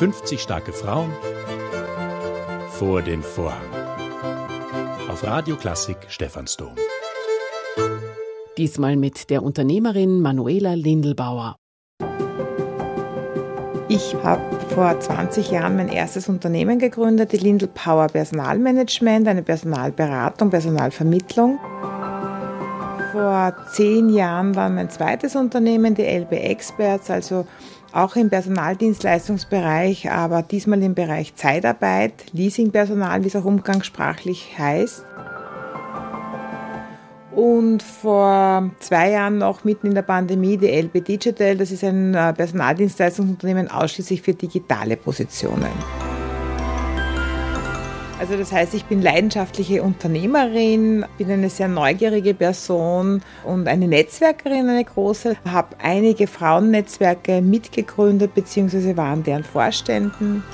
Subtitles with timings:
[0.00, 1.10] 50 starke Frauen
[2.70, 3.68] vor den Vorhang.
[5.10, 6.74] Auf Radio Klassik Stephansdom.
[8.56, 11.56] Diesmal mit der Unternehmerin Manuela Lindelbauer.
[13.90, 20.48] Ich habe vor 20 Jahren mein erstes Unternehmen gegründet, die Lindel Power Personalmanagement, eine Personalberatung,
[20.48, 21.58] Personalvermittlung.
[23.20, 27.46] Vor zehn Jahren war mein zweites Unternehmen, die LB Experts, also
[27.92, 35.04] auch im Personaldienstleistungsbereich, aber diesmal im Bereich Zeitarbeit, Leasingpersonal, wie es auch umgangssprachlich heißt.
[37.32, 42.14] Und vor zwei Jahren noch mitten in der Pandemie die LB Digital, das ist ein
[42.14, 45.68] äh, Personaldienstleistungsunternehmen ausschließlich für digitale Positionen.
[48.20, 54.68] Also das heißt, ich bin leidenschaftliche Unternehmerin, bin eine sehr neugierige Person und eine Netzwerkerin,
[54.68, 55.36] eine große.
[55.50, 58.94] Habe einige Frauennetzwerke mitgegründet bzw.
[58.98, 60.44] waren deren Vorständen.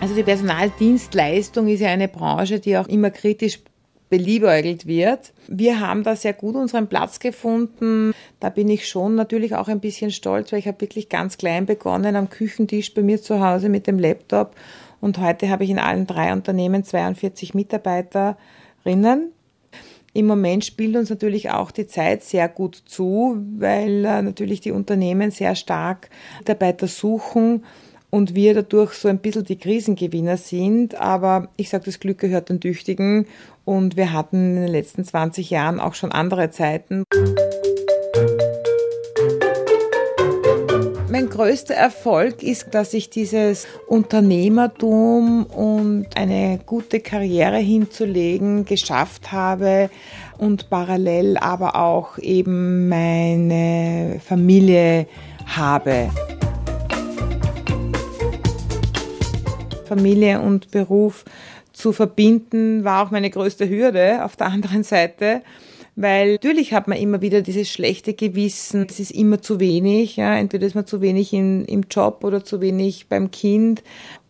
[0.00, 3.60] Also die Personaldienstleistung ist ja eine Branche, die auch immer kritisch
[4.08, 5.32] beliebäugelt wird.
[5.48, 8.12] Wir haben da sehr gut unseren Platz gefunden.
[8.40, 11.66] Da bin ich schon natürlich auch ein bisschen stolz, weil ich habe wirklich ganz klein
[11.66, 14.54] begonnen am Küchentisch bei mir zu Hause mit dem Laptop
[15.00, 19.32] und heute habe ich in allen drei Unternehmen 42 Mitarbeiterinnen.
[20.12, 24.72] Im Moment spielt uns natürlich auch die Zeit sehr gut zu, weil äh, natürlich die
[24.72, 27.64] Unternehmen sehr stark Mitarbeiter suchen
[28.10, 30.94] und wir dadurch so ein bisschen die Krisengewinner sind.
[30.94, 33.26] Aber ich sage, das Glück gehört den Tüchtigen
[33.64, 37.04] und wir hatten in den letzten 20 Jahren auch schon andere Zeiten.
[41.08, 49.88] Mein größter Erfolg ist, dass ich dieses Unternehmertum und eine gute Karriere hinzulegen geschafft habe
[50.36, 55.06] und parallel aber auch eben meine Familie
[55.46, 56.10] habe.
[59.86, 61.24] Familie und Beruf
[61.72, 65.42] zu verbinden, war auch meine größte Hürde auf der anderen Seite.
[65.98, 70.36] Weil natürlich hat man immer wieder dieses schlechte Gewissen, es ist immer zu wenig, ja,
[70.36, 73.82] entweder ist man zu wenig in, im Job oder zu wenig beim Kind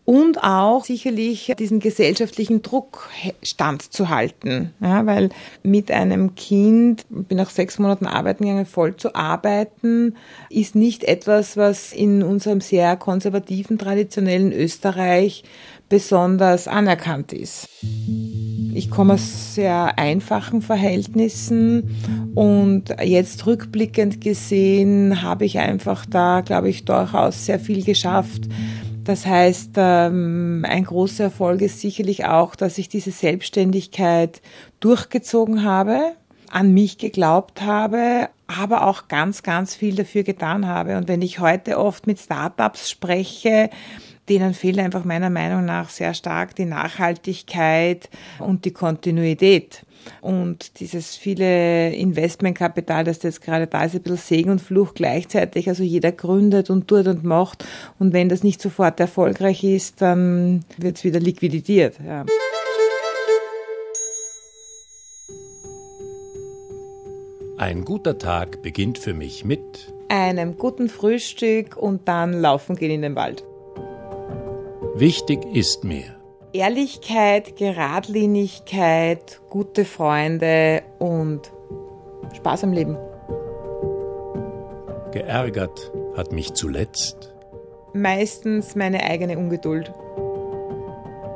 [0.07, 3.09] und auch sicherlich diesen gesellschaftlichen Druck
[3.43, 5.31] standzuhalten, ja, weil
[5.63, 10.15] mit einem Kind, bin nach sechs Monaten arbeiten gegangen, voll zu arbeiten,
[10.49, 15.43] ist nicht etwas, was in unserem sehr konservativen, traditionellen Österreich
[15.89, 17.67] besonders anerkannt ist.
[18.73, 21.97] Ich komme aus sehr einfachen Verhältnissen
[22.35, 28.43] und jetzt rückblickend gesehen habe ich einfach da, glaube ich, durchaus sehr viel geschafft.
[29.07, 34.41] Das heißt, ähm, ein großer Erfolg ist sicherlich auch, dass ich diese Selbstständigkeit
[34.81, 36.11] durchgezogen habe,
[36.51, 40.97] an mich geglaubt habe, aber auch ganz, ganz viel dafür getan habe.
[40.97, 43.69] Und wenn ich heute oft mit Startups spreche,
[44.27, 49.85] denen fehlt einfach meiner Meinung nach sehr stark die Nachhaltigkeit und die Kontinuität.
[50.21, 55.69] Und dieses viele Investmentkapital, das jetzt gerade da ist, ein bisschen Segen und Fluch gleichzeitig.
[55.69, 57.65] Also jeder gründet und tut und macht.
[57.99, 61.95] Und wenn das nicht sofort erfolgreich ist, dann wird es wieder liquidiert.
[62.05, 62.25] Ja.
[67.57, 69.61] Ein guter Tag beginnt für mich mit
[70.09, 73.43] einem guten Frühstück und dann laufen gehen in den Wald.
[74.95, 76.16] Wichtig ist mir
[76.57, 81.51] Ehrlichkeit, Geradlinigkeit, gute Freunde und
[82.35, 82.97] Spaß am Leben.
[85.11, 87.33] Geärgert hat mich zuletzt
[87.93, 89.91] meistens meine eigene Ungeduld.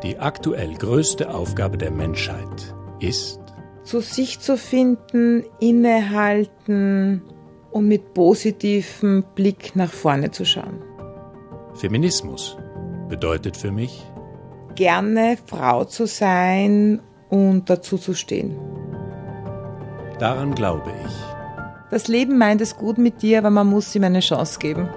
[0.03, 3.39] Die aktuell größte Aufgabe der Menschheit ist,
[3.83, 7.21] zu sich zu finden, innehalten
[7.71, 10.83] und mit positivem Blick nach vorne zu schauen.
[11.75, 12.57] Feminismus
[13.09, 14.03] bedeutet für mich,
[14.75, 18.55] gerne Frau zu sein und dazu zu stehen.
[20.19, 21.11] Daran glaube ich.
[21.89, 24.89] Das Leben meint es gut mit dir, aber man muss ihm eine Chance geben.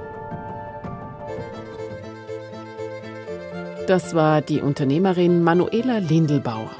[3.87, 6.71] Das war die Unternehmerin Manuela Lindelbauer.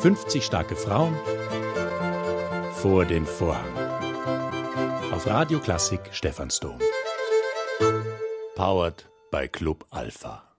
[0.00, 1.14] 50 starke Frauen
[2.74, 3.74] vor den Vorhang.
[5.12, 6.78] Auf Radio Klassik Stephansdom.
[8.54, 10.49] Powered by Club Alpha.